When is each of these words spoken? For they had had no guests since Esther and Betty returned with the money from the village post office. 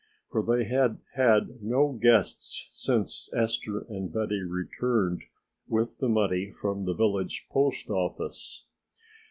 For 0.31 0.41
they 0.41 0.63
had 0.63 0.97
had 1.13 1.61
no 1.61 1.91
guests 1.91 2.67
since 2.71 3.29
Esther 3.35 3.81
and 3.87 4.11
Betty 4.11 4.41
returned 4.41 5.25
with 5.67 5.99
the 5.99 6.09
money 6.09 6.49
from 6.49 6.85
the 6.85 6.95
village 6.95 7.45
post 7.51 7.87
office. 7.87 8.65